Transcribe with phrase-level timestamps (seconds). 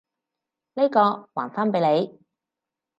[0.73, 2.19] 呢個，還返畀你！